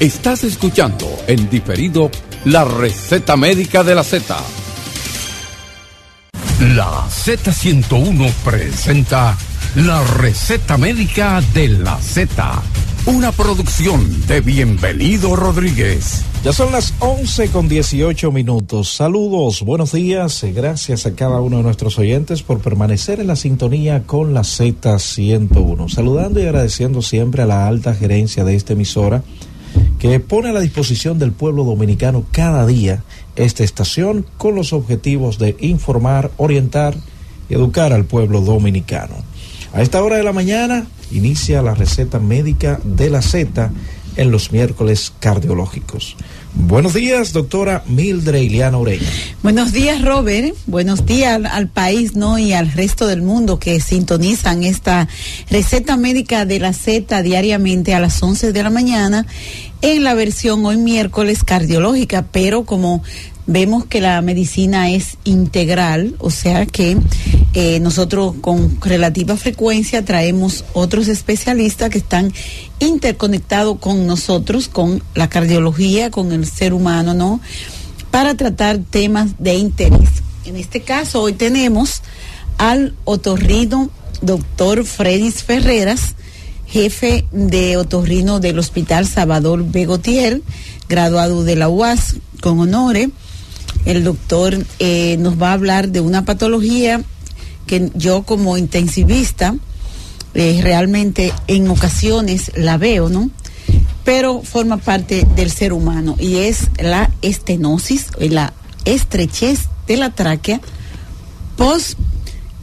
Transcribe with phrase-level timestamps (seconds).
[0.00, 2.10] Estás escuchando en diferido
[2.46, 4.36] la receta médica de la Z.
[6.74, 9.38] La Z101 presenta
[9.76, 12.60] la receta médica de la Z.
[13.06, 16.24] Una producción de Bienvenido Rodríguez.
[16.42, 18.92] Ya son las 11 con 18 minutos.
[18.92, 20.44] Saludos, buenos días.
[20.52, 25.88] Gracias a cada uno de nuestros oyentes por permanecer en la sintonía con la Z101.
[25.88, 29.22] Saludando y agradeciendo siempre a la alta gerencia de esta emisora
[29.98, 33.02] que pone a la disposición del pueblo dominicano cada día
[33.36, 36.94] esta estación con los objetivos de informar, orientar
[37.48, 39.16] y educar al pueblo dominicano.
[39.72, 43.70] A esta hora de la mañana inicia la receta médica de la Z
[44.16, 46.16] en los miércoles cardiológicos.
[46.54, 49.08] Buenos días, doctora Mildred Iliana Ureña.
[49.42, 50.54] Buenos días, Robert.
[50.66, 52.38] Buenos días al, país, ¿no?
[52.38, 55.08] Y al resto del mundo que sintonizan esta
[55.50, 59.26] receta médica de la Z diariamente a las 11 de la mañana
[59.84, 63.02] en la versión hoy miércoles cardiológica, pero como
[63.46, 66.96] vemos que la medicina es integral, o sea que
[67.52, 72.32] eh, nosotros con relativa frecuencia traemos otros especialistas que están
[72.78, 77.42] interconectados con nosotros, con la cardiología, con el ser humano, ¿no?
[78.10, 80.08] Para tratar temas de interés.
[80.46, 82.00] En este caso, hoy tenemos
[82.56, 83.90] al otorrino
[84.22, 86.14] doctor Fredis Ferreras,
[86.74, 90.42] jefe de otorrino del Hospital Salvador Begotiel,
[90.88, 93.10] graduado de la UAS con honores
[93.84, 97.00] el doctor eh, nos va a hablar de una patología
[97.68, 99.54] que yo como intensivista
[100.34, 103.30] eh, realmente en ocasiones la veo, ¿no?
[104.04, 108.52] Pero forma parte del ser humano y es la estenosis, la
[108.84, 110.60] estrechez de la tráquea
[111.56, 111.96] post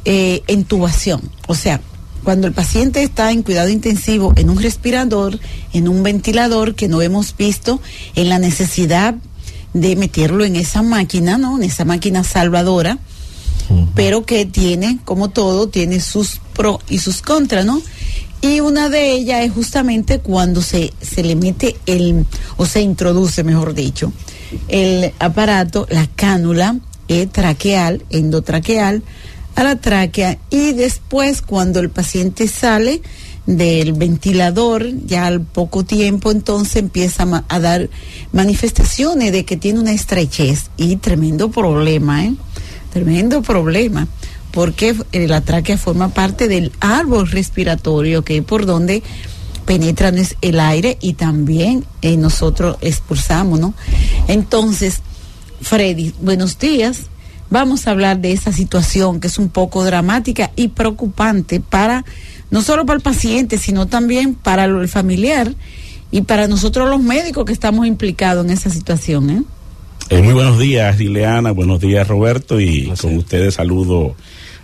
[0.04, 1.22] eh, intubación.
[1.48, 1.80] O sea,
[2.24, 5.40] cuando el paciente está en cuidado intensivo en un respirador,
[5.74, 7.82] en un ventilador que no hemos visto
[8.16, 9.16] en la necesidad
[9.74, 11.58] de meterlo en esa máquina, ¿no?
[11.58, 13.00] En esa máquina salvadora,
[13.96, 17.82] pero que tiene, como todo, tiene sus pros y sus contras, ¿no?
[18.42, 22.26] Y una de ellas es justamente cuando se, se le mete el,
[22.58, 24.12] o se introduce, mejor dicho,
[24.68, 26.76] el aparato, la cánula
[27.08, 29.04] eh, traqueal, endotraqueal,
[29.56, 33.02] a la tráquea y después cuando el paciente sale,
[33.46, 37.90] del ventilador, ya al poco tiempo entonces empieza a dar
[38.32, 42.36] manifestaciones de que tiene una estrechez y tremendo problema, ¿eh?
[42.94, 44.08] Tremendo problema,
[44.52, 49.02] porque la tráquea forma parte del árbol respiratorio, que por donde
[49.66, 53.74] penetra el aire y también eh, nosotros expulsamos, ¿no?
[54.28, 55.02] Entonces,
[55.62, 57.04] Freddy, buenos días.
[57.52, 62.06] Vamos a hablar de esa situación que es un poco dramática y preocupante para
[62.50, 65.54] no solo para el paciente, sino también para el familiar
[66.12, 69.30] y para nosotros los médicos que estamos implicados en esa situación.
[69.30, 69.44] ¿eh?
[70.10, 74.16] Eh, muy buenos días, Ileana, buenos días, Roberto, y con ustedes saludo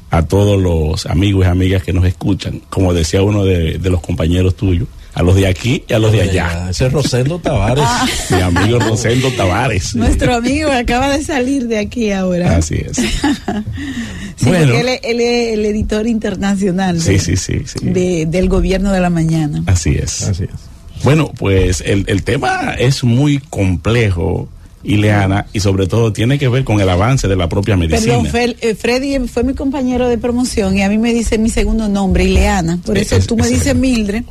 [0.09, 4.55] a todos los amigos y amigas que nos escuchan, como decía uno de, los compañeros
[4.55, 6.67] tuyos, a los de aquí y a los de allá.
[6.69, 7.83] Ese es Rosendo Tavares.
[7.87, 8.07] Ah.
[8.29, 9.95] Mi amigo Rosendo Tavares.
[9.95, 12.55] Nuestro amigo acaba de salir de aquí ahora.
[12.55, 12.99] Así es.
[14.41, 19.63] bueno, él, es el editor internacional sí, sí, sí, del gobierno de la mañana.
[19.65, 20.21] Así es.
[20.21, 21.03] Así es.
[21.03, 24.47] Bueno, pues el, el tema es muy complejo
[24.87, 28.23] Ileana y sobre todo tiene que ver con el avance de la propia medicina.
[28.31, 31.89] Perdón, eh, Freddy fue mi compañero de promoción y a mí me dice mi segundo
[31.89, 32.79] nombre, Ileana.
[32.85, 34.23] Por eso tú me dices Mildred,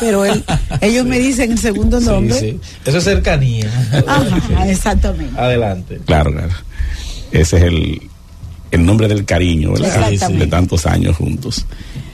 [0.00, 0.24] pero
[0.80, 2.38] ellos me dicen el segundo nombre.
[2.38, 2.60] Sí, sí.
[2.84, 3.70] Eso es cercanía.
[4.06, 5.40] Ajá, exactamente.
[5.40, 6.00] Adelante.
[6.04, 6.52] Claro, claro.
[7.30, 8.02] Ese es el,
[8.72, 11.66] el nombre del cariño, De tantos años juntos.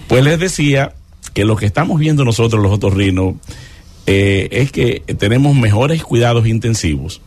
[0.07, 0.93] Pues les decía
[1.33, 3.37] que lo que estamos viendo nosotros los otorrinos
[4.07, 7.23] eh, es que tenemos mejores cuidados intensivos.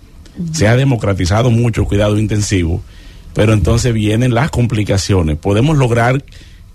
[0.54, 2.82] Se ha democratizado mucho el cuidado intensivo,
[3.34, 5.38] pero entonces vienen las complicaciones.
[5.38, 6.24] Podemos lograr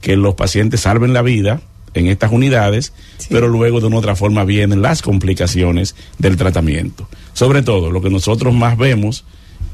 [0.01, 1.61] que los pacientes salven la vida
[1.95, 2.93] en estas unidades,
[3.31, 7.09] pero luego de una otra forma vienen las complicaciones del tratamiento.
[7.33, 9.25] Sobre todo, lo que nosotros más vemos,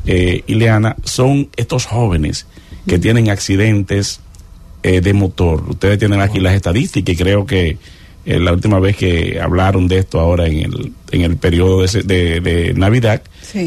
[0.06, 2.46] eh, Ileana, son estos jóvenes
[2.86, 4.20] que tienen accidentes
[4.82, 5.64] eh, de motor.
[5.68, 7.78] Ustedes tienen aquí las estadísticas y creo que
[8.26, 12.40] eh, la última vez que hablaron de esto ahora en el, en el periodo de,
[12.40, 13.22] de, Navidad,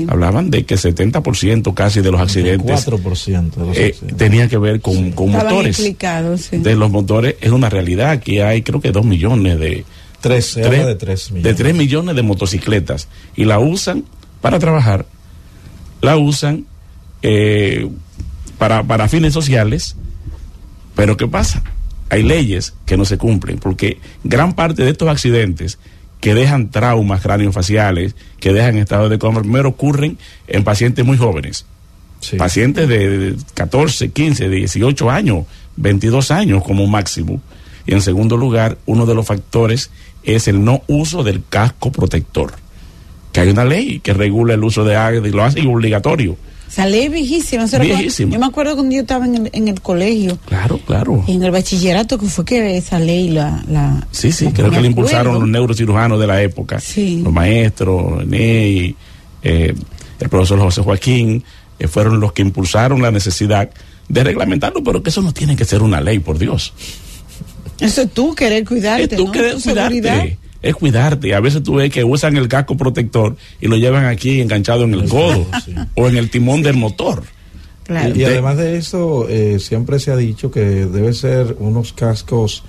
[0.08, 4.80] hablaban de que 70% casi de los accidentes, 4% de los eh, tenía que ver
[4.80, 5.78] con, con motores.
[6.52, 8.20] De los motores es una realidad.
[8.22, 9.86] que hay creo que 2 millones de...
[10.22, 11.44] Tres, de 3 millones.
[11.44, 13.10] De 3 millones de motocicletas.
[13.36, 14.06] Y la usan
[14.40, 15.06] para trabajar,
[16.00, 16.66] la usan
[17.22, 17.90] eh,
[18.58, 19.98] para, para fines sociales,
[20.96, 21.64] pero ¿qué pasa?
[22.14, 25.80] Hay leyes que no se cumplen, porque gran parte de estos accidentes
[26.22, 31.66] que dejan traumas craneofaciales, que dejan estado de coma, primero ocurren en pacientes muy jóvenes.
[32.38, 35.46] Pacientes de 14, 15, 18 años,
[35.78, 37.42] 22 años como máximo.
[37.88, 39.90] Y en segundo lugar, uno de los factores
[40.22, 42.54] es el no uso del casco protector.
[43.32, 44.94] Que hay una ley que regula el uso de
[45.28, 46.38] y lo hace obligatorio.
[46.74, 47.66] Esa ley viejísima.
[47.66, 48.34] viejísima.
[48.34, 50.40] Yo me acuerdo cuando yo estaba en el, en el colegio.
[50.48, 51.24] Claro, claro.
[51.28, 53.64] En el bachillerato que fue que esa ley la...
[53.68, 56.80] la sí, sí, creo que la impulsaron los neurocirujanos de la época.
[56.80, 57.22] Sí.
[57.24, 58.96] Los maestros, Ney,
[59.44, 59.76] eh,
[60.20, 61.44] el profesor José Joaquín,
[61.78, 63.70] eh, fueron los que impulsaron la necesidad
[64.10, 66.74] de reglamentarlo, pero que eso no tiene que ser una ley, por Dios.
[67.80, 69.04] Eso es tú querer cuidarte.
[69.04, 71.36] Es tú querer cuidarte es cuidarte.
[71.36, 74.96] A veces tú ves que usan el casco protector y lo llevan aquí enganchado en
[74.96, 75.46] el codo
[75.96, 77.24] o en el timón del motor.
[78.16, 82.64] Y, además de eso, eh, siempre se ha dicho que debe ser unos cascos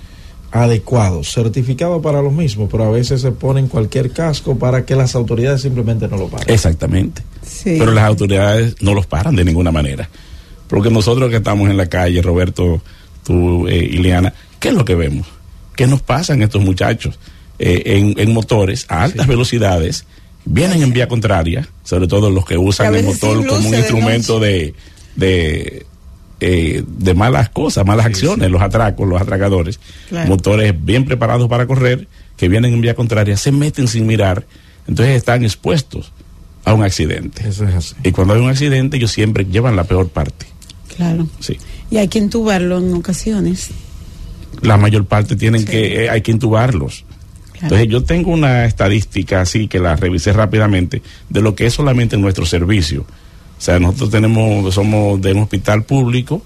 [0.51, 5.15] adecuados, certificados para lo mismo, pero a veces se ponen cualquier casco para que las
[5.15, 6.53] autoridades simplemente no lo paren.
[6.53, 7.23] Exactamente.
[7.63, 10.09] Pero las autoridades no los paran de ninguna manera.
[10.67, 12.81] Porque nosotros que estamos en la calle, Roberto,
[13.23, 15.27] tú, eh, Ileana, ¿qué es lo que vemos?
[15.75, 17.19] ¿Qué nos pasan estos muchachos?
[17.57, 20.05] Eh, en, motores a altas velocidades,
[20.43, 24.73] vienen en vía contraria, sobre todo los que usan el motor como un instrumento de,
[25.15, 25.85] de,
[26.41, 29.79] eh, de malas cosas, malas acciones, los atracos, los atracadores,
[30.27, 34.45] motores bien preparados para correr, que vienen en vía contraria, se meten sin mirar,
[34.87, 36.11] entonces están expuestos
[36.65, 37.43] a un accidente.
[38.03, 40.45] Y cuando hay un accidente, ellos siempre llevan la peor parte.
[40.95, 41.27] Claro.
[41.39, 41.57] Sí.
[41.89, 43.69] Y hay que intubarlo en ocasiones.
[44.61, 47.05] La mayor parte tienen que, eh, hay que intubarlos.
[47.65, 52.15] Entonces yo tengo una estadística así que la revisé rápidamente de lo que es solamente
[52.17, 53.01] nuestro servicio.
[53.01, 56.43] O sea, nosotros tenemos, somos de un hospital público,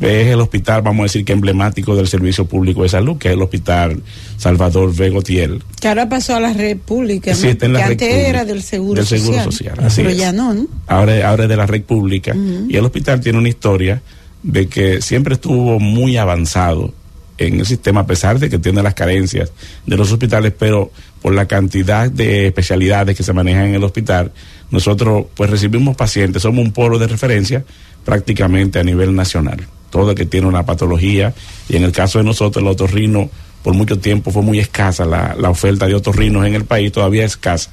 [0.00, 3.34] es el hospital, vamos a decir que emblemático del servicio público de salud, que es
[3.34, 4.02] el hospital
[4.36, 5.62] Salvador Vegotiel.
[5.80, 8.94] Que ahora pasó a la red pública, sí, en la que antes era del Seguro
[8.94, 9.78] del Seguro Social.
[9.82, 12.34] así Pero ya no, Ahora, ahora es de la red pública.
[12.68, 14.02] Y el hospital tiene una historia
[14.42, 16.94] de que siempre estuvo muy avanzado
[17.38, 19.50] en el sistema, a pesar de que tiene las carencias
[19.86, 20.90] de los hospitales, pero
[21.22, 24.32] por la cantidad de especialidades que se manejan en el hospital,
[24.70, 27.64] nosotros pues recibimos pacientes, somos un polo de referencia
[28.04, 29.66] prácticamente a nivel nacional.
[29.90, 31.32] Todo el que tiene una patología,
[31.68, 33.30] y en el caso de nosotros, el otorrino,
[33.62, 37.24] por mucho tiempo fue muy escasa la, la oferta de otorrinos en el país, todavía
[37.24, 37.70] es escasa,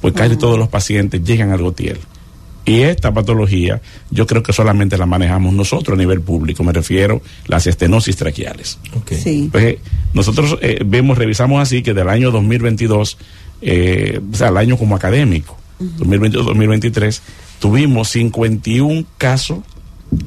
[0.00, 1.98] pues casi todos los pacientes llegan al Gotiel.
[2.68, 3.80] Y esta patología
[4.10, 8.14] yo creo que solamente la manejamos nosotros a nivel público, me refiero a las estenosis
[8.16, 8.78] traqueales.
[9.50, 9.76] Pues,
[10.12, 13.16] nosotros eh, vemos, revisamos así que del año 2022,
[13.62, 17.20] eh, o sea, el año como académico, 2022-2023,
[17.58, 19.60] tuvimos 51 casos,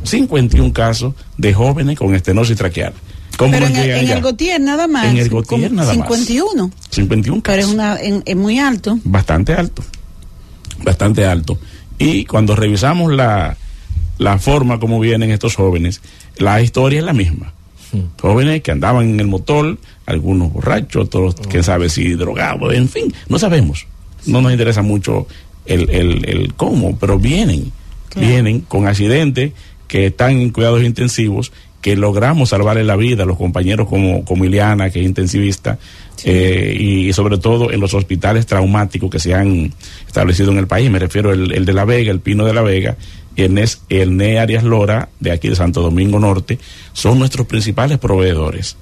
[0.03, 2.93] 51 casos de jóvenes con estenosis traqueal.
[3.37, 5.05] ¿Cómo Pero en, el, Gotier nada más.
[5.05, 6.67] En el Gotier nada 51.
[6.67, 6.75] más.
[6.89, 7.55] 51 casos.
[7.55, 8.97] Pero es, una, es muy alto.
[9.03, 9.83] Bastante alto.
[10.83, 11.57] Bastante alto.
[12.01, 13.57] Y cuando revisamos la,
[14.39, 16.01] forma como vienen estos jóvenes,
[16.37, 17.53] la historia es la misma.
[17.91, 18.19] Hmm.
[18.19, 21.49] Jóvenes que andaban en el motor, algunos borrachos, otros, oh.
[21.49, 23.87] quién sabe si drogados, en fin, no sabemos.
[24.25, 25.27] No nos interesa mucho
[25.65, 27.71] el, el, el cómo, pero vienen,
[28.15, 29.53] vienen con accidentes
[29.87, 31.51] que están en cuidados intensivos
[31.81, 35.79] que logramos salvarle la vida a los compañeros como, como Iliana, que es intensivista,
[36.23, 39.73] eh, y, sobre todo en los hospitales traumáticos que se han
[40.05, 40.89] establecido en el país.
[40.91, 42.95] Me refiero el, el de La Vega, el Pino de La Vega,
[43.35, 46.59] el NES, el NE Arias Lora, de aquí de Santo Domingo Norte,
[46.93, 48.77] son nuestros principales proveedores.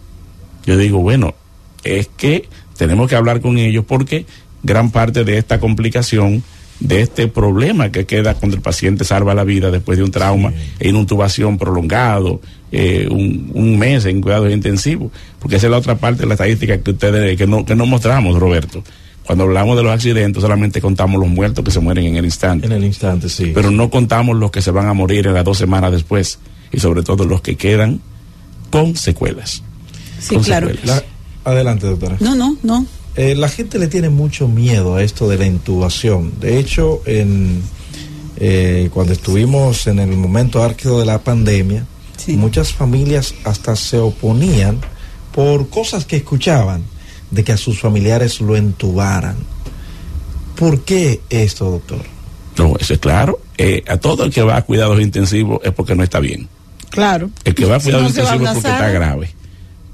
[0.66, 1.36] Yo digo, bueno,
[1.84, 4.26] es que tenemos que hablar con ellos porque
[4.64, 6.44] gran parte de esta complicación
[6.80, 10.54] de este problema que queda cuando el paciente salva la vida después de un trauma
[10.80, 12.42] en intubación prolongado,
[12.72, 16.78] eh, un, mes en cuidados intensivos, porque esa es la otra parte de la estadística
[16.80, 18.84] que ustedes que no, que no mostramos, Roberto.
[19.24, 22.66] Cuando hablamos de los accidentes solamente contamos los muertos que se mueren en el instante.
[22.66, 23.52] En el instante, sí.
[23.54, 26.40] Pero no contamos los que se van a morir en las dos semanas después
[26.72, 28.02] y sobre todo los que quedan
[28.70, 29.64] con secuelas.
[30.20, 30.70] Sí, claro.
[31.44, 32.18] adelante, doctora.
[32.20, 32.86] No, no, no.
[33.16, 36.34] Eh, la gente le tiene mucho miedo a esto de la intubación.
[36.40, 37.62] De hecho, en,
[38.38, 41.86] eh, cuando estuvimos en el momento álgido de la pandemia,
[42.38, 44.80] muchas familias hasta se oponían
[45.34, 46.84] por cosas que escuchaban
[47.32, 49.36] de que a sus familiares lo entubaran.
[50.56, 52.02] ¿Por qué esto, doctor?
[52.58, 53.40] No, eso es claro.
[53.58, 56.50] Eh, a todo el que va a cuidados intensivos es porque no está bien.
[56.90, 57.30] Claro.
[57.46, 59.30] El que va a cuidados intensivos es porque está grave.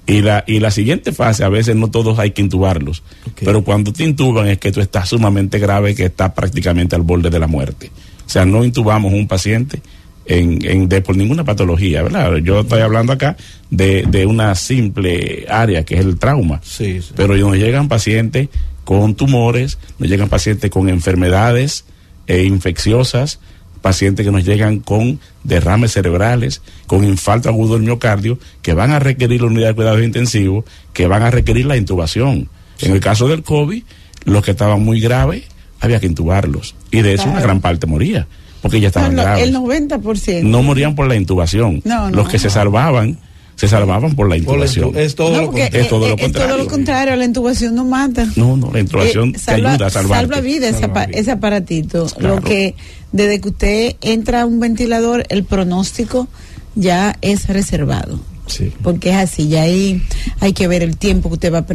[0.07, 3.01] Y la, y la siguiente fase, a veces no todos hay que intubarlos,
[3.43, 7.31] pero cuando te intuban es que tú estás sumamente grave, que estás prácticamente al borde
[7.31, 7.89] de la muerte.
[8.25, 9.81] O sea, no intubamos un paciente
[10.25, 12.37] en, en de, por ninguna patología, ¿verdad?
[12.37, 13.37] Yo estoy hablando acá
[13.69, 18.49] de, de una simple área que es el trauma, sí, pero nos llegan pacientes
[18.83, 21.85] con tumores, nos llegan pacientes con enfermedades
[22.27, 23.39] e infecciosas,
[23.81, 28.99] pacientes que nos llegan con derrames cerebrales, con infarto agudo del miocardio, que van a
[28.99, 32.49] requerir la unidad de cuidados intensivos, que van a requerir la intubación.
[32.81, 33.83] En el caso del COVID,
[34.25, 35.43] los que estaban muy graves,
[35.79, 36.75] había que intubarlos.
[36.91, 38.27] Y de eso una gran parte moría,
[38.65, 39.43] porque ya estaban graves.
[39.43, 40.41] El 90%.
[40.41, 41.83] No morían por la intubación.
[41.85, 43.19] los que se salvaban
[43.55, 44.97] se salvaban por la intubación.
[44.97, 45.81] es todo, lo, contrario.
[45.81, 48.27] Es todo lo contrario, la intubación no mata.
[48.35, 50.21] No, no, la intubación eh, te ayuda a salvar.
[50.21, 52.07] Salva vida ese, aparatito.
[52.17, 52.73] Lo que,
[53.11, 56.27] desde que usted entra a un ventilador, el pronóstico
[56.73, 58.19] ya es reservado.
[58.47, 58.73] Sí.
[58.81, 60.01] Porque es así, ya ahí
[60.39, 61.65] hay que ver el tiempo que usted va a,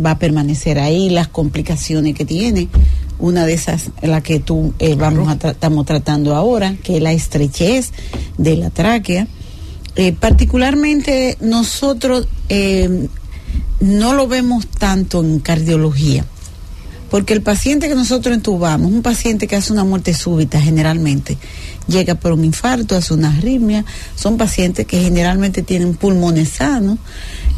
[0.00, 2.68] va a permanecer ahí, las complicaciones que tiene.
[3.18, 7.12] Una de esas, la que tú eh, vamos a estamos tratando ahora, que es la
[7.12, 7.92] estrechez
[8.36, 9.26] de la tráquea.
[9.96, 13.08] Eh, particularmente nosotros eh,
[13.80, 16.26] no lo vemos tanto en cardiología,
[17.10, 21.38] porque el paciente que nosotros entubamos, un paciente que hace una muerte súbita generalmente,
[21.88, 23.84] llega por un infarto, hace una arritmia,
[24.16, 26.98] son pacientes que generalmente tienen pulmones sanos,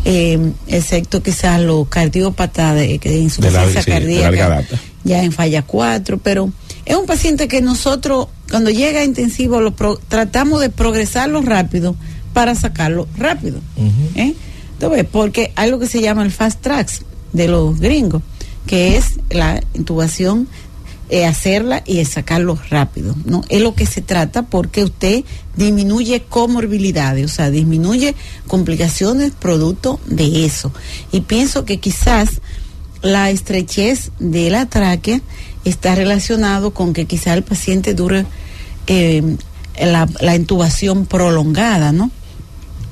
[0.05, 4.65] eh, excepto quizás los cardiópatas de, de insuficiencia cardíaca,
[5.05, 6.53] ya en falla 4, pero
[6.85, 9.73] es un paciente que nosotros cuando llega a intensivo lo
[10.09, 11.97] tratamos de progresarlo rápido
[12.33, 13.61] para sacarlo rápido.
[14.15, 14.35] ¿eh?
[15.11, 17.03] Porque hay lo que se llama el fast tracks
[17.33, 18.23] de los gringos,
[18.67, 20.49] que es la intubación,
[21.11, 23.15] eh, hacerla y sacarlo rápido.
[23.25, 23.43] ¿no?
[23.49, 25.25] Es lo que se trata porque usted
[25.57, 28.15] disminuye comorbilidades, o sea, disminuye
[28.47, 30.73] complicaciones producto de eso.
[31.11, 32.41] Y pienso que quizás
[33.03, 35.21] la estrechez de la tráquea
[35.65, 38.27] está relacionado con que quizás el paciente dure
[38.87, 39.23] eh,
[39.81, 42.11] la, la, intubación prolongada, ¿no?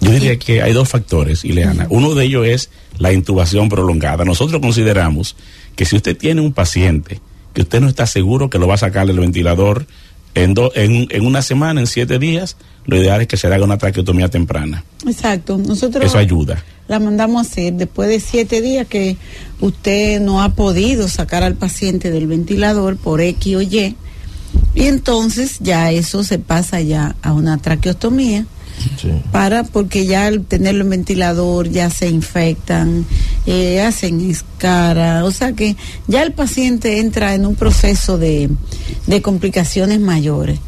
[0.00, 1.86] Yo diría que hay dos factores, Ileana.
[1.90, 4.24] Uno de ellos es la intubación prolongada.
[4.24, 5.36] Nosotros consideramos
[5.74, 7.20] que si usted tiene un paciente
[7.54, 9.86] que usted no está seguro que lo va a sacar del ventilador
[10.34, 14.28] en, en, una semana, en siete días, lo ideal es que se haga una traqueotomía
[14.28, 14.84] temprana.
[15.06, 15.56] Exacto.
[15.56, 16.62] Nosotros Eso ayuda.
[16.88, 19.16] La mandamos a hacer después de siete días que
[19.60, 23.96] usted no ha podido sacar al paciente del ventilador por X o Y.
[24.74, 28.46] Y entonces ya eso se pasa ya a una traqueotomía
[29.32, 33.04] para porque ya al tenerlo en ventilador ya se infectan,
[33.46, 35.76] eh, hacen escara, o sea que
[36.06, 38.50] ya el paciente entra en un proceso de,
[39.22, 40.58] complicaciones mayores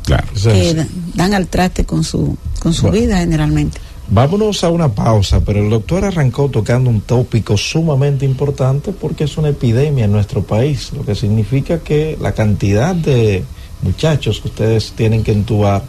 [0.42, 3.78] que dan al traste con su, con su vida generalmente.
[4.10, 9.36] Vámonos a una pausa, pero el doctor arrancó tocando un tópico sumamente importante porque es
[9.36, 13.44] una epidemia en nuestro país, lo que significa que la cantidad de
[13.82, 15.82] muchachos que ustedes tienen que entubar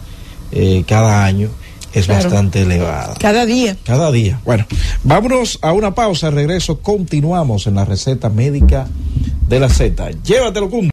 [0.51, 1.49] eh, cada año
[1.93, 3.15] es bastante elevada.
[3.19, 3.77] Cada día.
[3.83, 4.39] Cada día.
[4.43, 4.65] Bueno,
[5.03, 6.29] vámonos a una pausa.
[6.29, 8.87] Regreso, continuamos en la receta médica
[9.47, 10.11] de la Z.
[10.23, 10.89] Llévatelo, cum.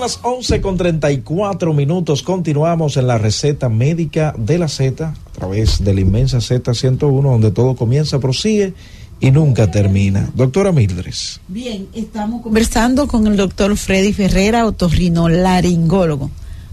[0.00, 2.22] Son las 11 con 34 minutos.
[2.22, 7.50] Continuamos en la receta médica de la Z a través de la inmensa Z101, donde
[7.50, 8.72] todo comienza, prosigue
[9.20, 10.30] y nunca termina.
[10.34, 11.38] Doctora Mildres.
[11.48, 16.30] Bien, estamos conversando con el doctor Freddy Ferrera, otorrinolaringólogo.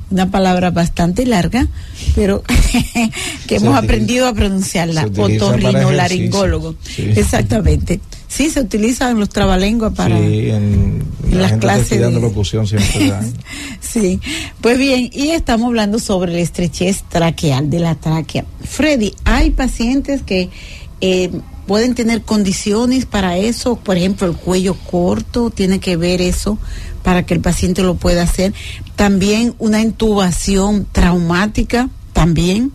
[0.09, 1.67] Una palabra bastante larga,
[2.15, 2.43] pero
[3.45, 5.03] que hemos aprendido a pronunciarla.
[5.03, 6.75] Otorrinolaringólogo.
[6.97, 7.99] Exactamente.
[8.27, 13.13] Sí, se utilizan los trabalenguas para sí, en, las clases de locución siempre.
[13.79, 14.19] sí,
[14.59, 18.45] pues bien, y estamos hablando sobre la estrechez traqueal de la tráquea.
[18.63, 20.49] Freddy, hay pacientes que
[20.99, 21.31] eh,
[21.67, 26.57] pueden tener condiciones para eso, por ejemplo, el cuello corto, tiene que ver eso
[27.03, 28.53] para que el paciente lo pueda hacer.
[28.95, 32.71] También una intubación traumática, también.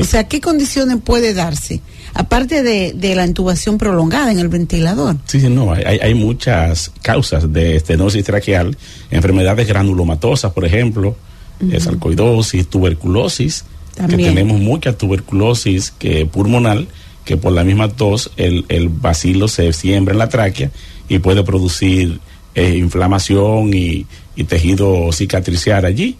[0.00, 1.80] O sea, ¿qué condiciones puede darse?
[2.14, 5.16] Aparte de, la intubación prolongada en el ventilador.
[5.26, 8.76] Sí, sí, no, hay, hay muchas causas de estenosis traqueal,
[9.10, 11.16] enfermedades granulomatosas, por ejemplo,
[11.60, 13.64] uh tuberculosis,
[14.08, 16.86] que tenemos mucha tuberculosis que pulmonar
[17.24, 20.70] que por la misma tos el, el bacilo se siembra en la tráquea
[21.10, 22.20] y puede producir
[22.54, 24.06] eh, inflamación y,
[24.48, 26.16] tejido cicatricial allí.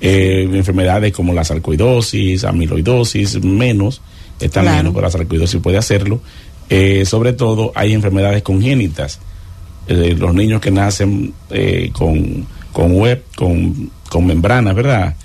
[0.00, 4.02] Eh, enfermedades como la sarcoidosis, amiloidosis, menos,
[4.40, 6.20] está menos, pero la sarcoidosis puede hacerlo.
[6.68, 9.18] Eh, sobre todo hay enfermedades congénitas.
[9.88, 11.34] los niños que nacen
[11.92, 15.16] con, con web, con, con membranas, ¿verdad?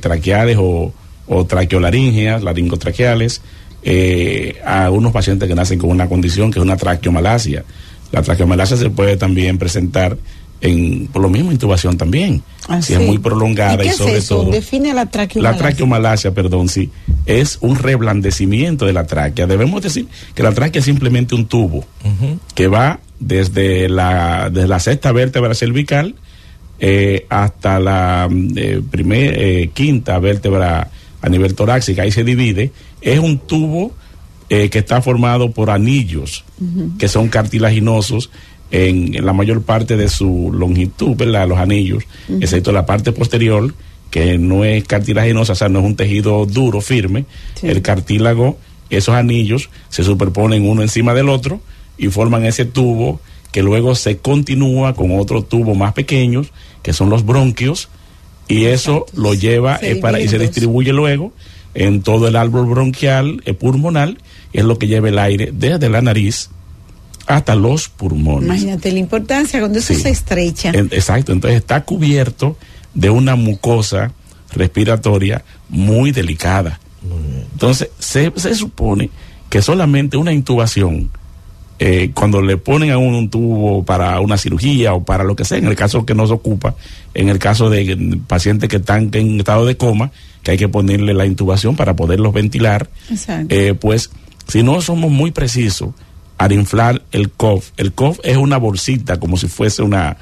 [0.00, 0.92] traqueales o,
[1.30, 3.40] o traqueolaringeas, laringotraqueales
[3.82, 7.64] eh, a unos pacientes que nacen con una condición que es una traqueomalacia.
[8.12, 10.18] La traqueomalacia se puede también presentar
[10.60, 12.42] en por lo mismo intubación también.
[12.68, 14.36] Ah, si es muy prolongada ¿Y y, qué es sobre eso?
[14.36, 15.58] todo Define la la traqueomalacia.
[15.58, 16.90] traqueomalacia, perdón, sí,
[17.26, 19.46] es un reblandecimiento de la tráquea.
[19.46, 21.84] Debemos decir que la tráquea es simplemente un tubo
[22.54, 26.14] que va desde la, desde la sexta vértebra cervical
[26.78, 30.90] eh, hasta la mm, eh, primer, eh, quinta vértebra
[31.20, 32.72] a nivel torácica, ahí se divide.
[33.02, 33.92] Es un tubo
[34.48, 36.44] eh, que está formado por anillos
[36.98, 38.30] que son cartilaginosos
[38.70, 41.48] en, en la mayor parte de su longitud, ¿verdad?
[41.48, 42.04] Los anillos,
[42.40, 43.74] excepto la parte posterior,
[44.10, 47.24] que no es cartilaginosa, o sea, no es un tejido duro, firme.
[47.54, 47.68] Sí.
[47.68, 48.58] El cartílago,
[48.90, 51.60] esos anillos se superponen uno encima del otro
[51.96, 53.20] y forman ese tubo
[53.52, 57.88] que luego se continúa con otro tubo más pequeños, que son los bronquios,
[58.48, 59.20] y eso Exacto.
[59.20, 61.32] lo lleva eh, para, y se distribuye luego
[61.74, 64.16] en todo el árbol bronquial eh, pulmonar,
[64.52, 66.50] y es lo que lleva el aire desde la nariz
[67.26, 68.44] hasta los pulmones.
[68.46, 70.00] Imagínate la importancia cuando eso Sí.
[70.00, 70.70] se estrecha.
[70.70, 72.56] En- exacto, entonces está cubierto
[72.94, 74.12] de una mucosa
[74.52, 76.80] respiratoria muy delicada.
[77.52, 79.10] Entonces, se, se supone
[79.48, 81.10] que solamente una intubación,
[81.78, 85.44] eh, cuando le ponen a uno un tubo para una cirugía o para lo que
[85.44, 86.74] sea, en el caso que nos ocupa,
[87.14, 90.10] en el caso de pacientes que están en estado de coma,
[90.42, 93.54] que hay que ponerle la intubación para poderlos ventilar, Exacto.
[93.54, 94.10] eh, pues
[94.48, 95.90] si no somos muy precisos
[96.40, 100.16] al inflar el COF, el COF es una bolsita como si fuese una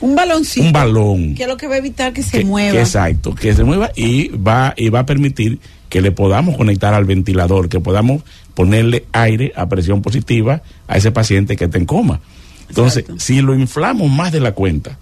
[0.00, 0.64] un baloncito.
[0.64, 2.70] un balón Que es lo que va a evitar que se que- mueva.
[2.70, 6.94] que exacto, que se mueva y va y va a permitir que le podamos conectar
[6.94, 8.22] al ventilador, que podamos
[8.54, 12.20] ponerle aire a presión positiva a ese paciente que está en coma.
[12.68, 13.20] Entonces, Exacto.
[13.20, 14.96] si lo inflamos más de la cuenta,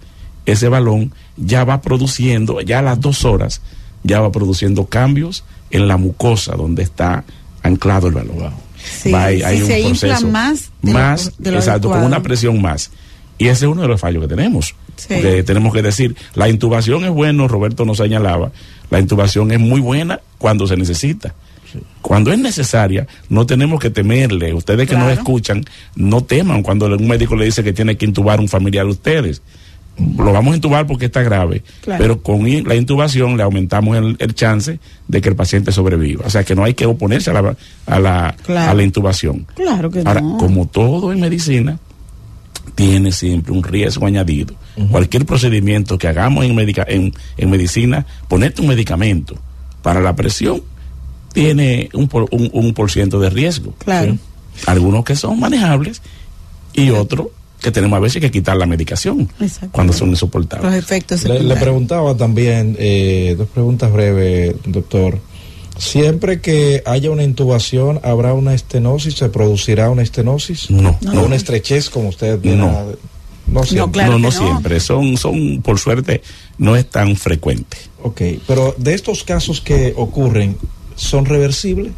[0.47, 3.61] ese balón ya va produciendo, ya a las dos horas,
[4.03, 7.25] ya va produciendo cambios en la mucosa donde está
[7.61, 8.53] anclado el balón.
[8.89, 11.57] Sí, Va- hay, si hay un se infla proceso más de lo- más, de lo
[11.57, 12.91] exacto, con una presión más.
[13.37, 14.73] Y ese es uno de los fallos que tenemos.
[14.95, 15.07] Sí.
[15.13, 18.51] Porque tenemos que decir, la intubación es bueno, Roberto nos señalaba,
[18.89, 21.35] la intubación es muy buena cuando se necesita.
[22.01, 24.53] Cuando es necesaria, no tenemos que temerle.
[24.53, 25.19] Ustedes que nos Claro.
[25.19, 25.65] escuchan,
[25.95, 29.41] no teman cuando un médico le dice que tiene que intubar un familiar de ustedes.
[30.17, 32.01] Lo vamos a intubar porque está grave, Claro.
[32.01, 36.25] pero con la intubación le aumentamos el, el chance de que el paciente sobreviva.
[36.25, 37.55] O sea que no hay que oponerse a la,
[37.87, 38.71] a la, Claro.
[38.71, 39.47] a la intubación.
[39.55, 40.37] Claro que Ahora, no.
[40.37, 41.79] como todo en medicina,
[42.75, 44.53] tiene siempre un riesgo añadido.
[44.91, 49.35] Cualquier procedimiento que hagamos en, medica- en, en medicina, ponerte un medicamento
[49.81, 50.61] para la presión,
[51.33, 53.73] tiene un por, un, un por ciento de riesgo.
[53.79, 54.13] Claro.
[54.13, 54.19] ¿sí?
[54.67, 56.03] Algunos que son manejables
[56.73, 57.27] y otros
[57.61, 59.29] que tenemos a veces que quitar la medicación
[59.71, 60.73] cuando son Los insoportables.
[60.75, 65.19] efectos Le, preguntaba también, eh, dos preguntas breves, doctor.
[65.77, 69.15] Siempre que haya una intubación, ¿habrá una estenosis?
[69.15, 70.71] ¿Se producirá una estenosis?
[70.71, 71.23] No, ¿O no.
[71.25, 72.67] una estrechez, como usted viene No.
[72.69, 72.85] a-
[73.45, 73.91] No siempre.
[74.01, 74.47] claro no, que no no.
[74.49, 74.79] siempre.
[74.79, 76.21] Son, son, por suerte,
[76.57, 77.77] no es tan frecuente.
[78.03, 80.57] Ok, pero de estos casos que ocurren,
[80.95, 81.93] ¿son reversibles?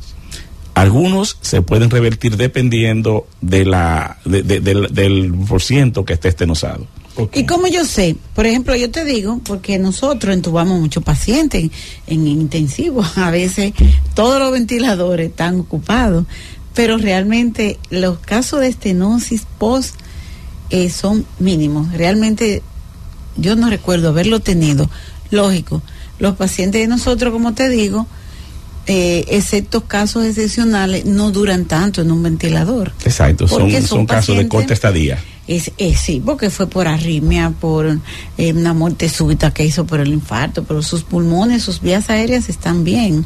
[0.79, 6.29] Algunos se pueden revertir dependiendo de la, de- de- del, del por ciento que esté
[6.29, 6.87] estenosado.
[7.33, 8.15] ¿Y cómo yo sé?
[8.33, 11.69] Por ejemplo, yo te digo, porque nosotros entubamos muchos pacientes
[12.07, 13.73] en, intensivo, a veces
[14.13, 16.25] todos los ventiladores están ocupados,
[16.73, 19.95] pero realmente los casos de estenosis post
[20.69, 21.91] eh, son mínimos.
[21.91, 22.63] Realmente
[23.35, 24.89] yo no recuerdo haberlo tenido.
[25.29, 25.81] Lógico,
[26.19, 28.07] los pacientes de nosotros, como te digo,
[28.91, 32.91] eh, excepto casos excepcionales, no duran tanto en un ventilador.
[33.05, 35.19] Exacto, son, son, son casos de corta estadía.
[35.47, 37.85] Es, es- sí, porque fue por arritmia, por
[38.37, 42.49] eh, una muerte súbita que hizo por el infarto, pero sus pulmones, sus vías aéreas
[42.49, 43.25] están bien.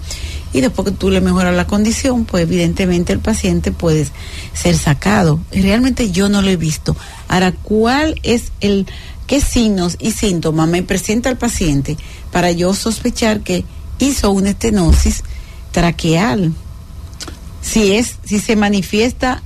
[0.52, 4.06] Y después que tú le mejoras la condición, pues evidentemente el paciente puede
[4.54, 5.40] ser sacado.
[5.52, 6.96] Realmente yo no lo he visto.
[7.30, 8.86] Ahora, ¿cuál es el,
[9.28, 11.96] qué signos y síntomas me presenta el paciente
[12.34, 13.64] para yo sospechar que
[14.00, 15.24] hizo una estenosis
[15.74, 16.54] traqueal?
[17.62, 19.42] Si es, si se manifiesta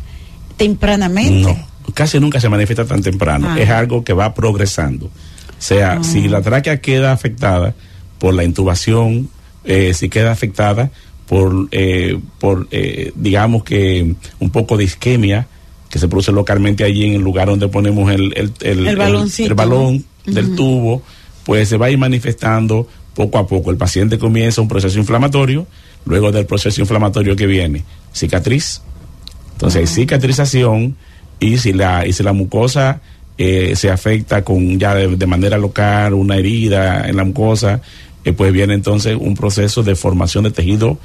[0.58, 1.54] tempranamente.
[1.88, 3.48] No, casi nunca se manifiesta tan temprano.
[3.50, 3.60] Ah.
[3.60, 5.06] Es algo que va progresando.
[5.08, 5.12] O
[5.60, 6.04] sea, Ah.
[6.04, 7.74] si la tráquea queda afectada
[8.20, 9.30] por la intubación,
[9.63, 10.92] eh, si queda afectada
[11.28, 15.48] por, eh, por eh, digamos que un poco de isquemia
[15.90, 20.06] que se produce localmente allí en el lugar donde ponemos el, el, el, El balón
[20.26, 21.02] del tubo,
[21.46, 23.71] pues se va a ir manifestando poco a poco.
[23.71, 25.65] El paciente comienza un proceso inflamatorio,
[26.06, 28.82] luego del proceso inflamatorio que viene, cicatriz,
[29.53, 30.95] entonces hay cicatrización
[31.39, 33.01] y si la, y si la mucosa
[33.39, 37.82] eh, se afecta con ya de, de manera local, una herida en la mucosa,
[38.23, 40.99] eh, pues viene entonces un proceso de formación de tejido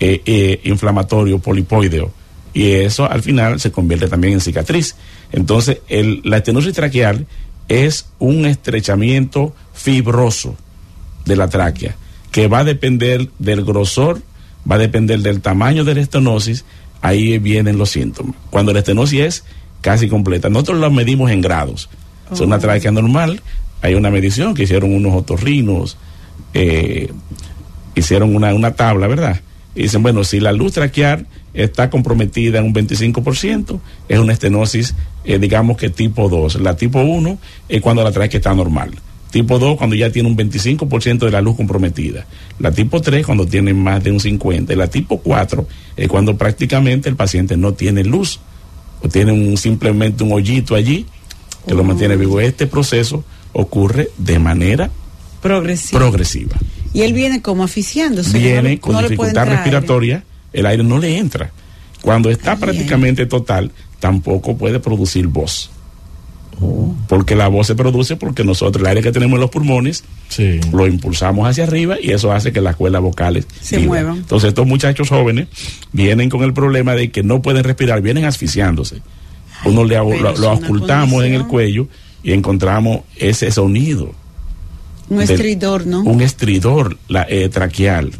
[0.00, 2.10] eh, eh, inflamatorio polipoideo.
[2.54, 4.96] Y eso al final se convierte también en cicatriz.
[5.30, 7.26] Entonces, el, la estenosis traqueal
[7.68, 10.56] es un estrechamiento fibroso
[11.28, 11.94] de la tráquea,
[12.32, 14.20] que va a depender del grosor,
[14.70, 16.64] va a depender del tamaño de la estenosis,
[17.00, 18.34] ahí vienen los síntomas.
[18.50, 19.44] Cuando la estenosis es
[19.80, 21.88] casi completa, nosotros la medimos en grados.
[22.32, 22.58] Es una oh.
[22.58, 23.40] tráquea normal,
[23.80, 25.96] hay una medición que hicieron unos otorrinos,
[26.54, 27.12] eh,
[27.94, 29.40] hicieron una, una tabla, ¿verdad?
[29.74, 34.94] Y dicen, bueno, si la luz traquear está comprometida en un 25%, es una estenosis,
[35.24, 36.60] eh, digamos que tipo 2.
[36.60, 37.38] La tipo 1
[37.68, 38.90] es cuando la tráquea está normal.
[39.30, 42.26] Tipo 2 cuando ya tiene un 25% de la luz comprometida.
[42.58, 44.72] La tipo 3 cuando tiene más de un 50%.
[44.72, 48.40] Y la tipo 4 es cuando prácticamente el paciente no tiene luz
[49.02, 51.06] o tiene un, simplemente un hoyito allí
[51.66, 52.40] que lo mantiene vivo.
[52.40, 54.90] Este proceso ocurre de manera
[55.42, 55.98] progresiva.
[55.98, 56.56] progresiva.
[56.94, 58.38] Y él viene como aficiándose.
[58.38, 61.52] Viene con dificultad respiratoria, el aire no le entra.
[62.00, 65.70] Cuando está prácticamente total, tampoco puede producir voz.
[67.08, 70.04] Porque la voz se produce porque nosotros, el aire que tenemos en los pulmones,
[70.72, 74.18] lo impulsamos hacia arriba y eso hace que las cuerdas vocales se muevan.
[74.18, 75.48] Entonces, estos muchachos jóvenes
[75.92, 79.02] vienen con el problema de que no pueden respirar, vienen asfixiándose.
[79.64, 81.88] Uno le, lo, ocultamos en el cuello
[82.22, 84.12] y encontramos ese sonido.
[85.08, 86.02] Un estridor, ¿no?
[86.02, 88.12] Un estridor la, eh, traqueal.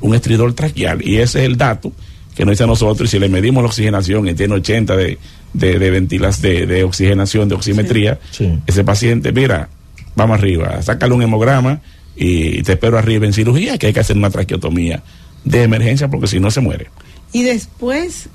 [0.00, 1.06] Un estridor traqueal.
[1.06, 1.92] Y ese es el dato
[2.34, 3.08] que nos dice a nosotros.
[3.08, 5.18] Y si le medimos la oxigenación y tiene 80 de,
[5.56, 8.18] de, de ventilas de, de, oxigenación, de oximetría,
[8.66, 9.68] ese paciente, mira,
[10.14, 11.80] vamos arriba, sácale un hemograma
[12.14, 15.02] y te espero arriba en cirugía, que hay que hacer una traqueotomía
[15.44, 16.88] de emergencia porque si no se muere.
[17.32, 18.28] Y después,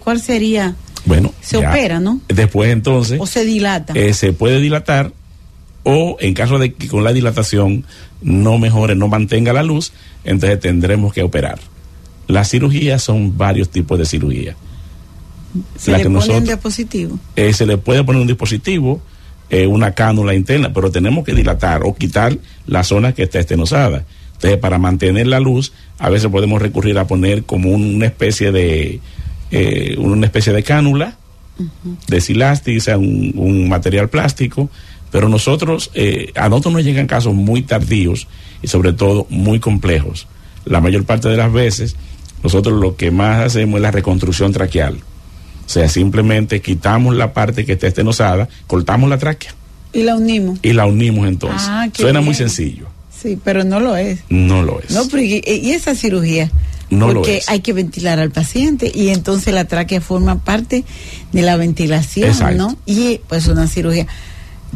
[0.00, 0.74] ¿cuál sería?
[1.04, 2.20] Bueno, se opera, ¿no?
[2.28, 3.20] Después entonces.
[3.20, 3.92] O se dilata.
[3.94, 5.12] Eh, se puede dilatar
[5.84, 7.84] o en caso de que con la dilatación
[8.20, 9.92] no mejore, no mantenga la luz,
[10.24, 11.60] entonces tendremos que operar.
[12.26, 14.56] Las cirugías son varios tipos de cirugía.
[15.76, 17.18] ¿Se le pone un dispositivo?
[17.36, 19.00] Eh, se le puede poner un dispositivo,
[19.50, 24.04] eh, una cánula interna, pero tenemos que dilatar o quitar la zona que está estenosada.
[24.34, 29.00] Entonces, para mantener la luz, a veces podemos recurrir a poner como una especie de
[29.50, 31.16] eh, una especie de cánula
[32.06, 34.68] de silástico, o sea, un, un material plástico,
[35.10, 38.28] pero nosotros, eh, a nosotros nos llegan casos muy tardíos
[38.62, 40.26] y sobre todo muy complejos.
[40.64, 41.96] La mayor parte de las veces,
[42.42, 44.98] nosotros lo que más hacemos es la reconstrucción traqueal.
[45.66, 49.54] O sea, simplemente quitamos la parte que está estenosada, cortamos la tráquea.
[49.92, 50.58] Y la unimos.
[50.62, 51.68] Y la unimos entonces.
[51.68, 52.86] Ah, Suena muy sencillo.
[53.10, 54.20] Sí, pero no lo es.
[54.28, 54.90] No lo es.
[54.90, 56.50] No, y, esa cirugía.
[56.88, 60.84] No porque hay que ventilar al paciente y entonces la tráquea forma parte
[61.32, 62.76] de la ventilación, ¿no?
[62.86, 64.06] Y pues una cirugía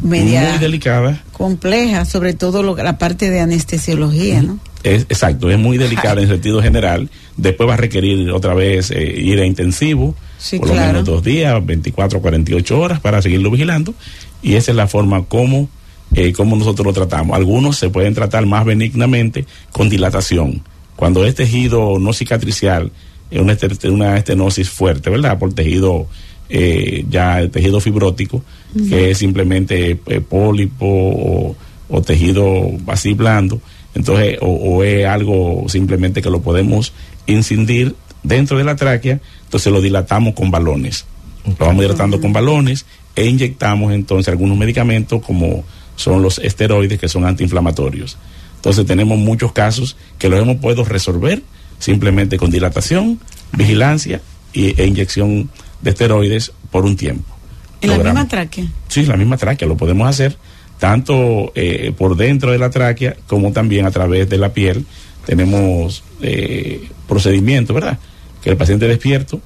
[0.03, 4.59] media muy delicada, compleja, sobre todo lo, la parte de anestesiología, ¿no?
[4.83, 7.11] Es, exacto, es muy delicada en sentido general.
[7.37, 10.15] Después va a requerir otra vez eh, ir a intensivo,
[10.59, 13.95] por lo menos dos días, 24, 48 horas para seguirlo vigilando.
[14.43, 15.69] Y esa es la forma como,
[16.15, 17.37] eh, como nosotros lo tratamos.
[17.37, 20.63] Algunos se pueden tratar más benignamente con dilatación.
[20.97, 22.91] Cuando es tejido no cicatricial,
[23.31, 23.57] es una,
[23.91, 25.39] una estenosis fuerte, ¿verdad?
[25.39, 26.09] Por tejido
[26.53, 28.43] eh, ya el tejido fibrótico,
[28.89, 31.55] que es simplemente eh, pólipo
[31.89, 33.61] o, tejido así blando,
[33.95, 36.93] entonces, o, es algo simplemente que lo podemos
[37.27, 41.07] incidir dentro de la tráquea, entonces lo dilatamos con balones.
[41.45, 42.85] Lo vamos dilatando con balones
[43.17, 45.65] e inyectamos entonces algunos medicamentos como
[45.97, 48.17] son los esteroides que son antiinflamatorios.
[48.57, 51.43] Entonces tenemos muchos casos que los hemos podido resolver
[51.79, 53.19] simplemente con dilatación,
[53.53, 54.21] vigilancia
[54.53, 55.51] y, e inyección
[55.81, 57.35] de esteroides por un tiempo.
[57.81, 58.67] ¿En la misma tráquea?
[58.89, 60.37] Sí, la misma tráquea, lo podemos hacer
[60.81, 64.87] tanto eh, por dentro de la tráquea como también a través de la piel.
[65.27, 67.99] Tenemos eh, procedimientos, ¿verdad?
[68.43, 69.41] Que el paciente despierto,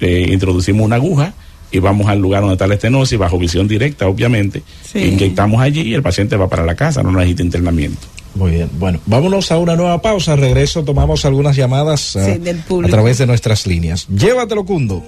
[0.00, 1.34] eh, introducimos una aguja
[1.70, 4.62] y vamos al lugar donde está la estenosis, bajo visión directa, obviamente,
[4.94, 8.06] inyectamos allí y el paciente va para la casa, no necesita internamiento.
[8.36, 13.18] Muy bien, bueno, vámonos a una nueva pausa, regreso, tomamos algunas llamadas a, a través
[13.18, 14.06] de nuestras líneas.
[14.08, 15.02] Llévatelo, Cundo.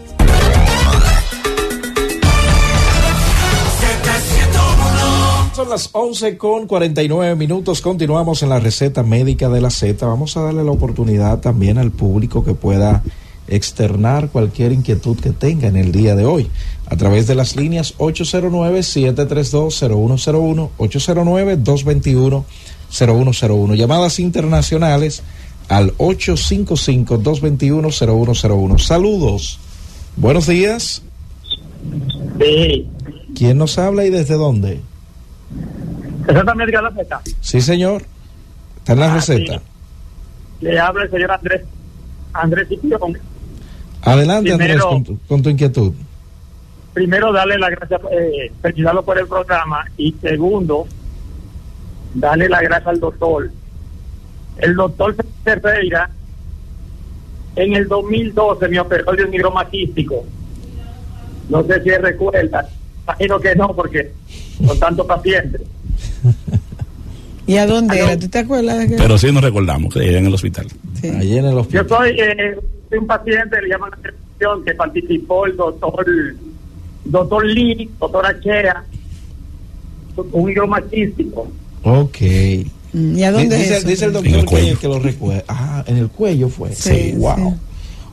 [5.60, 7.82] Son las 11 con 49 minutos.
[7.82, 10.06] Continuamos en la receta médica de la Z.
[10.06, 13.02] Vamos a darle la oportunidad también al público que pueda
[13.46, 16.48] externar cualquier inquietud que tenga en el día de hoy
[16.86, 20.70] a través de las líneas 809-732-0101,
[22.90, 23.74] 809-221-0101.
[23.74, 25.22] Llamadas internacionales
[25.68, 28.78] al 855-221-0101.
[28.78, 29.58] Saludos.
[30.16, 31.02] Buenos días.
[33.34, 34.80] ¿Quién nos habla y desde dónde?
[36.26, 37.20] ¿Receta médica de la Z?
[37.40, 38.02] Sí, señor.
[38.78, 39.62] Está en la ah, receta.
[40.60, 41.62] Le habla el señor Andrés.
[42.32, 42.68] Andrés
[44.02, 44.82] Adelante, Andrés,
[45.28, 45.92] con tu, inquietud.
[46.94, 50.86] primero, darle las gracias, eh, felicitarlo por el programa y segundo,
[52.14, 53.50] darle las gracias al doctor.
[54.58, 56.10] El doctor Ferreira
[57.56, 60.24] en el 2012 me operó de un hidromatístico.
[61.48, 62.68] No sé si recuerda,
[63.02, 64.12] imagino que no, porque
[64.66, 65.62] con tantos pacientes.
[67.46, 68.18] ¿Y a dónde era?
[68.18, 68.86] ¿Tú te acuerdas?
[68.86, 68.96] Que...
[68.96, 70.66] Pero sí nos recordamos, que en el hospital.
[71.00, 71.08] Sí.
[71.08, 71.86] Allí en el hospital.
[71.86, 72.56] Yo soy, eh,
[72.96, 76.06] un paciente, le llaman la atención, que participó el doctor,
[77.04, 78.84] doctor Lee, doctor Achea,
[80.32, 81.50] un hidromatístico.
[81.82, 82.18] Ok.
[82.92, 85.44] Mm, ¿Y a dónde dice, es dice el doctor el que, que, lo recuerda.
[85.48, 86.74] Ah, en el cuello fue.
[86.74, 87.36] Sí, sí wow.
[87.36, 87.69] Sí.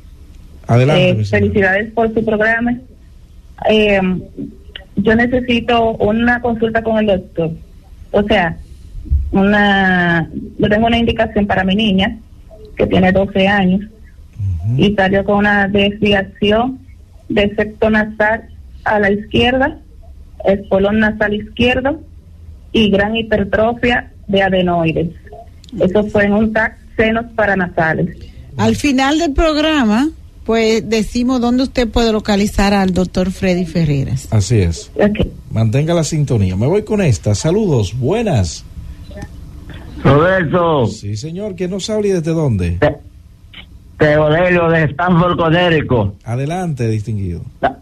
[0.68, 1.10] Adelante.
[1.10, 2.78] Eh, felicidades por su programa.
[3.70, 4.02] Eh,
[4.98, 7.52] yo necesito una consulta con el doctor.
[8.12, 8.58] O sea,
[9.32, 10.30] una,
[10.60, 12.18] yo tengo una indicación para mi niña
[12.78, 14.80] que tiene 12 años uh -huh.
[14.80, 16.80] y salió con una desviación
[17.34, 18.50] de septo nasal
[18.84, 19.80] a la izquierda,
[20.46, 22.02] espolón nasal izquierdo
[22.72, 25.10] y gran hipertrofia de adenoides.
[25.80, 28.16] Eso fue en un TAC senos paranasales.
[28.58, 30.10] Al final del programa,
[30.46, 34.28] pues decimos dónde usted puede localizar al doctor Freddy Ferreras.
[34.32, 34.92] Así es.
[34.94, 35.32] Okay.
[35.52, 36.56] Mantenga la sintonía.
[36.56, 37.34] Me voy con esta.
[37.34, 38.64] Saludos, buenas.
[40.04, 40.86] Roberto.
[40.88, 41.56] Sí, señor.
[41.56, 42.78] ¿Quién nos habla y desde dónde?
[43.98, 46.16] Te Teodelo de Stanford, Conérico.
[46.26, 47.42] Adelante, distinguido.
[47.62, 47.78] Da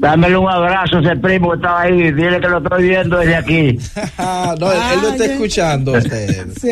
[0.00, 2.10] Dámele un abrazo a ese primo que estaba ahí.
[2.12, 3.72] Dile que lo estoy viendo desde aquí.
[3.96, 5.92] no, ah, él, él, lo está escuchando.
[5.92, 6.46] Usted.
[6.60, 6.70] sí.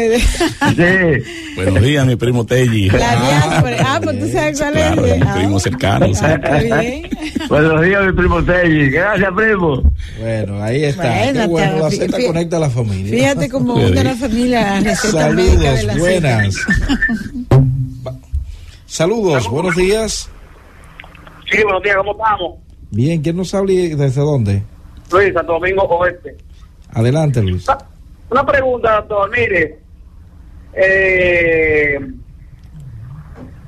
[0.75, 1.55] sí.
[1.55, 2.89] Buenos días, mi primo Telly.
[2.89, 3.77] La diáspora.
[3.85, 5.19] Ah, pues tú sabes cuál claro, es.
[5.19, 6.07] Mi primo cercano.
[6.23, 7.11] Ah, bien.
[7.51, 8.91] Buenos días, mi primo Telly.
[8.91, 9.83] Gracias, primo.
[10.19, 11.03] Bueno, ahí está.
[11.03, 13.13] Bueno, Qué bueno la Z conecta a la familia.
[13.13, 14.95] Fíjate cómo une a la familia.
[14.95, 16.55] Saludos, buenas.
[18.89, 20.31] Saludos, buenos días.
[21.51, 22.55] Sí, buenos días, ¿cómo estamos?
[22.91, 24.63] Bien, ¿quién nos habla y desde dónde?
[25.13, 26.35] Luis, Santo Domingo Oeste.
[26.95, 27.67] Adelante, Luis.
[28.31, 29.31] Una pregunta, doctor.
[29.31, 29.79] Mire,
[30.73, 31.99] eh,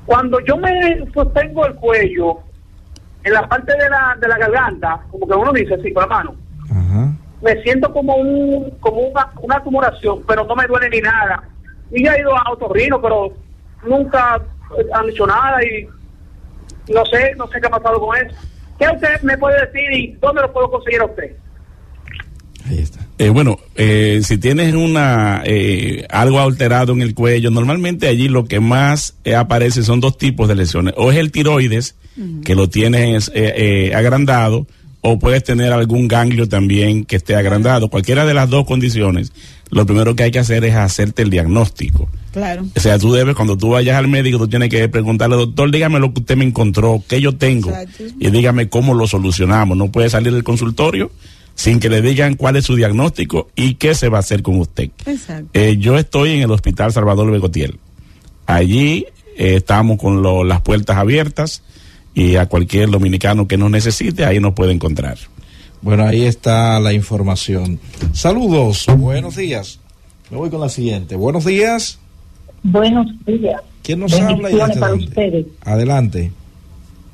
[0.07, 2.39] cuando yo me sostengo el cuello,
[3.23, 6.07] en la parte de la, de la garganta, como que uno dice así con la
[6.15, 6.35] mano,
[6.71, 7.13] Ajá.
[7.43, 11.43] me siento como un como una, una acumulación, pero no me duele ni nada.
[11.91, 13.31] Y ya he ido a otorrino, pero
[13.87, 14.41] nunca
[14.93, 15.85] han dicho nada y
[16.91, 18.35] no sé, no sé qué ha pasado con eso.
[18.79, 21.31] ¿Qué usted me puede decir y dónde lo puedo conseguir a usted?
[22.67, 22.99] Ahí está.
[23.17, 28.45] Eh, bueno, eh, si tienes una eh, algo alterado en el cuello, normalmente allí lo
[28.45, 30.93] que más eh, aparece son dos tipos de lesiones.
[30.97, 32.43] O es el tiroides, uh -huh.
[32.43, 34.65] que lo tienes eh, agrandado,
[35.01, 37.89] o puedes tener algún ganglio también que esté agrandado.
[37.89, 39.33] Cualquiera de las dos condiciones,
[39.69, 42.07] lo primero que hay que hacer es hacerte el diagnóstico.
[42.31, 42.65] Claro.
[42.75, 45.99] O sea, tú debes, cuando tú vayas al médico, tú tienes que preguntarle, doctor, dígame
[45.99, 48.03] lo que usted me encontró, qué yo tengo, Exacto.
[48.19, 49.77] y dígame cómo lo solucionamos.
[49.77, 51.11] No puede salir del consultorio
[51.55, 54.59] sin que le digan cuál es su diagnóstico y qué se va a hacer con
[54.59, 54.91] usted.
[55.05, 55.49] Exacto.
[55.53, 57.79] Eh, yo estoy en el Hospital Salvador Begotiel.
[58.45, 59.05] Allí
[59.37, 61.63] eh, estamos con lo, las puertas abiertas
[62.13, 65.17] y a cualquier dominicano que nos necesite, ahí nos puede encontrar.
[65.81, 67.79] Bueno, ahí está la información.
[68.13, 69.79] Saludos, buenos días.
[70.29, 71.15] Me voy con la siguiente.
[71.15, 71.99] Buenos días.
[72.63, 73.61] Buenos días.
[73.81, 75.45] ¿Quién nos habla y para ustedes.
[75.63, 76.31] Adelante.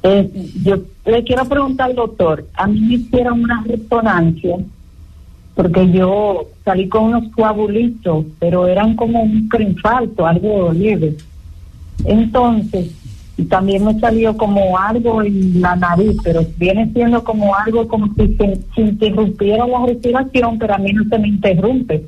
[0.04, 4.58] Eh, yo le quiero preguntar al doctor, a mí me hicieron una resonancia
[5.58, 11.16] porque yo salí con unos coagulitos, pero eran como un infarto, algo leve.
[12.06, 12.92] Entonces,
[13.38, 18.08] y también me salió como algo en la nariz, pero viene siendo como algo como
[18.16, 22.04] si se, se interrumpiera la respiración, pero a mí no se me interrumpe.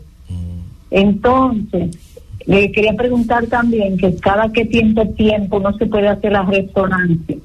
[0.92, 1.96] Entonces,
[2.46, 7.38] Le quería preguntar también que cada qué tiempo tiempo no se puede hacer la resonancia.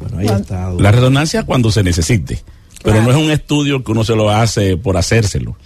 [0.00, 0.70] Bueno, ahí está.
[0.72, 2.40] La resonancia cuando se necesite,
[2.82, 5.56] pero no es un estudio que uno se lo hace por hacérselo.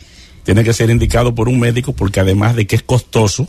[0.43, 3.47] Tiene que ser indicado por un médico porque además de que es costoso,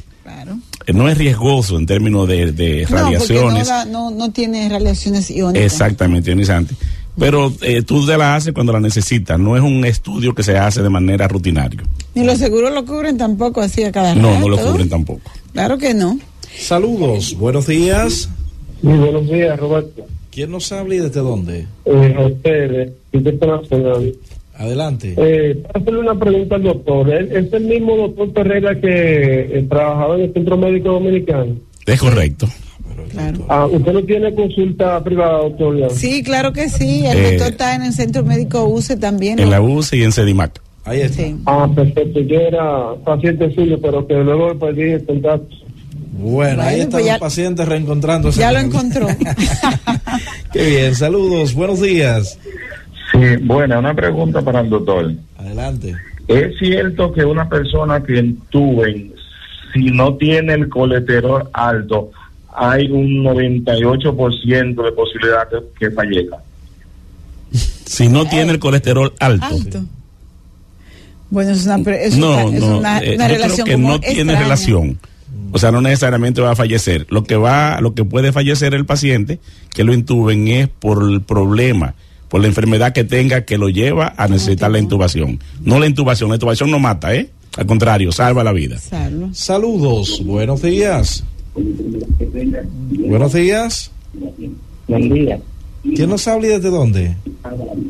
[0.93, 3.69] no es riesgoso en términos de, radiaciones.
[3.89, 5.65] No, no, tiene radiaciones iónicas.
[5.65, 6.75] Exactamente, ionizante.
[7.17, 10.57] Pero eh, tú te la haces cuando la necesitas, no es un estudio que se
[10.57, 11.83] hace de manera rutinaria.
[12.15, 15.21] Ni los seguros lo cubren tampoco así a cada No, no lo cubren tampoco.
[15.51, 16.17] Claro que no.
[16.57, 18.29] Saludos, buenos días.
[18.81, 20.05] Muy buenos días, Roberto.
[20.31, 21.67] ¿Quién nos habla y desde dónde?
[21.85, 24.15] Eh, José, Internacional.
[24.55, 25.15] Adelante.
[25.17, 27.09] Eh, para hacerle una pregunta al doctor.
[27.11, 31.55] ¿Es el mismo doctor Ferreira que eh, trabajaba en el Centro Médico Dominicano?
[31.85, 32.47] Es correcto.
[33.47, 35.91] Ah, ¿Usted no tiene consulta privada, doctor?
[35.91, 37.05] Sí, claro que sí.
[37.05, 39.39] El eh, doctor está en el Centro Médico UCE también.
[39.39, 40.61] En la UCE y en CEDIMAC.
[40.85, 41.23] Ahí está.
[41.45, 42.19] Ah, perfecto.
[42.19, 45.55] Yo era paciente suyo, pero que luego perdí el contacto.
[46.11, 48.39] Bueno, ahí están pues los pacientes reencontrándose.
[48.39, 49.07] Ya lo encontró.
[50.53, 52.37] Qué bien, saludos, buenos días.
[53.13, 55.13] Sí, bueno, una pregunta para el doctor.
[55.37, 55.95] Adelante.
[56.27, 59.13] ¿Es cierto que una persona que entuben,
[59.73, 62.11] si no tiene el colesterol alto,
[62.55, 65.47] hay un 98% de posibilidad
[65.77, 66.37] que, fallezca?
[67.51, 69.85] Si no tiene el colesterol alto.
[71.29, 74.99] Bueno, es una, es no, una, eh, relación que no tiene relación.
[75.51, 77.05] O sea, no necesariamente va a fallecer.
[77.09, 79.39] Lo que va, lo que puede fallecer el paciente
[79.71, 81.93] que lo intuben es por el problema
[82.33, 85.39] por la enfermedad que tenga que lo lleva a necesitar la intubación.
[85.61, 87.29] No la intubación, la intubación no mata, ¿eh?
[87.57, 88.79] Al contrario, salva la vida.
[89.33, 91.23] Saludos, buenos días.
[93.07, 93.91] Buenos días.
[94.87, 95.39] Buen día.
[95.83, 97.15] ¿Quién nos habla y desde dónde?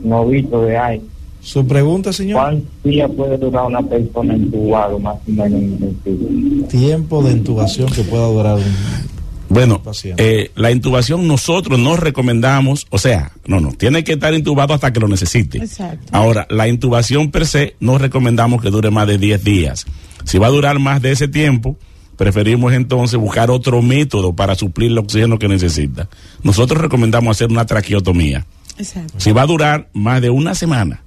[0.03, 1.01] Novito de ahí.
[1.39, 2.41] ¿Su pregunta, señor?
[2.41, 6.67] ¿Cuántos días puede durar una persona intubada más o menos?
[6.67, 9.12] Tiempo de intubación que pueda durar un
[9.53, 9.81] bueno,
[10.17, 14.91] eh, la intubación nosotros no recomendamos, o sea, no, no, tiene que estar intubado hasta
[14.91, 15.59] que lo necesite.
[15.59, 16.07] Exacto.
[16.11, 19.85] Ahora, la intubación per se no recomendamos que dure más de 10 días.
[20.23, 21.77] Si va a durar más de ese tiempo,
[22.17, 26.09] preferimos entonces buscar otro método para suplir el oxígeno que necesita.
[26.41, 28.47] Nosotros recomendamos hacer una traqueotomía.
[28.79, 29.13] Exacto.
[29.17, 31.03] Si va a durar más de una semana,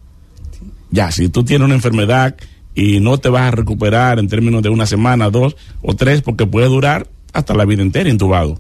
[0.93, 2.37] ya, si tú tienes una enfermedad
[2.77, 6.47] y no te vas a recuperar en términos de una semana, dos o tres, porque
[6.47, 8.59] puede durar hasta la vida entera intubado.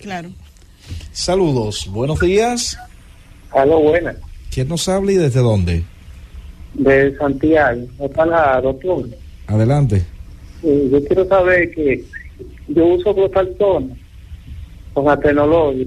[0.00, 0.30] Claro.
[1.12, 2.78] Saludos, buenos días.
[3.50, 4.16] Aló, buenas.
[4.52, 5.84] ¿Quién nos habla y desde dónde?
[6.74, 9.06] De Santiago, para doctor.
[9.46, 10.02] Adelante.
[10.62, 12.04] yo quiero saber que
[12.68, 13.94] yo uso clofaltona
[14.92, 15.86] con atenolol.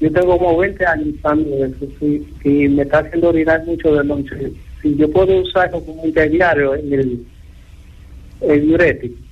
[0.00, 1.86] Yo tengo como 20 años usando eso
[2.44, 4.52] y me está haciendo orinar mucho de noche.
[4.82, 7.26] Si yo puedo usarlo como interdiario en el,
[8.42, 9.25] el diurético.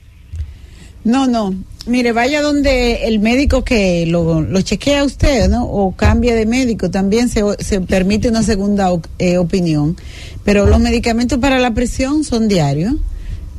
[1.05, 1.55] No, no.
[1.87, 5.65] Mire, vaya donde el médico que lo, chequea usted, ¿no?
[5.65, 9.97] O cambia de médico, también se, se permite una segunda eh, opinión.
[10.45, 12.95] Pero los medicamentos para la presión son diarios.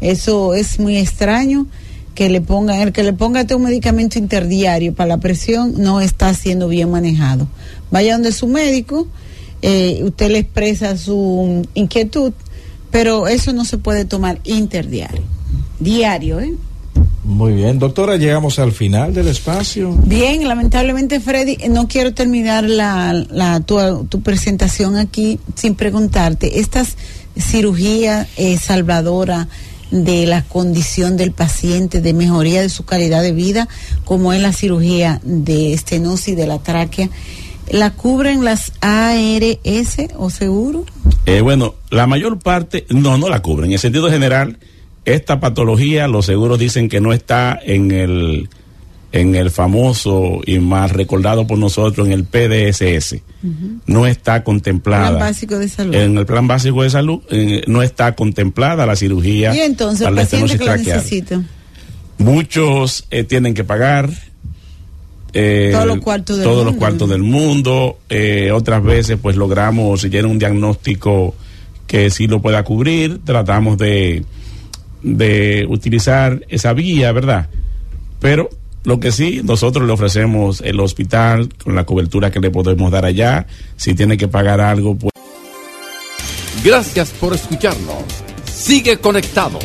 [0.01, 1.67] Eso es muy extraño
[2.15, 6.34] que le pongan, el que le ponga un medicamento interdiario para la presión no está
[6.34, 7.47] siendo bien manejado.
[7.91, 9.08] Vaya donde su médico,
[9.62, 12.34] eh, usted le expresa su inquietud,
[12.89, 15.23] pero eso no se puede tomar interdiario.
[15.79, 16.53] Diario, ¿eh?
[17.25, 19.97] Muy bien, doctora, llegamos al final del espacio.
[20.05, 26.85] Bien, lamentablemente, Freddy, no quiero terminar la, la tu, presentación aquí sin preguntarte, ¿esta
[27.35, 29.47] cirugía eh, salvadora
[29.89, 33.67] de la condición del paciente, de mejoría de su calidad de vida,
[34.03, 37.09] como es la cirugía de estenosis de la tráquea,
[37.71, 40.85] ¿la cubren las ARS o seguro?
[41.25, 43.71] Eh, bueno, la mayor parte, no, no la cubren.
[43.71, 44.59] En el sentido general,
[45.05, 48.49] esta patología, los seguros dicen que no está en el
[49.15, 53.21] en el famoso y más recordado por nosotros en el PDSS.
[53.85, 55.11] No está contemplada.
[55.11, 55.95] Plan básico de salud.
[55.95, 59.55] En el plan básico de salud eh, no está contemplada la cirugía.
[59.55, 61.41] Y entonces, el paciente que lo necesita.
[62.17, 64.09] Muchos eh, tienen que pagar.
[65.31, 66.71] Eh, todos los cuartos del todos mundo.
[66.71, 67.99] los cuartos del mundo.
[68.53, 71.35] otras veces, pues logramos, si tiene un diagnóstico
[71.88, 74.25] que sí lo pueda cubrir, tratamos de
[75.06, 77.47] de utilizar esa vía, ¿verdad?
[78.20, 78.49] Pero
[78.84, 83.06] lo que sí, nosotros le ofrecemos el hospital con la cobertura que le podemos dar
[83.06, 83.45] allá.
[83.78, 85.12] Si tiene que pagar algo, pues.
[86.64, 88.03] Gracias por escucharnos.
[88.45, 89.60] Sigue conectado.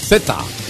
[0.00, 0.61] Z